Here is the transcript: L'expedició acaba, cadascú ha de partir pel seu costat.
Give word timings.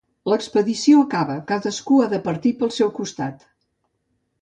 L'expedició 0.31 1.01
acaba, 1.09 1.35
cadascú 1.53 2.01
ha 2.01 2.09
de 2.17 2.23
partir 2.27 2.57
pel 2.65 2.75
seu 2.81 2.93
costat. 3.01 3.51